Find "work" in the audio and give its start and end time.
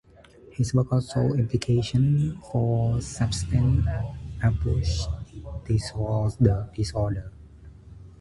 0.73-0.91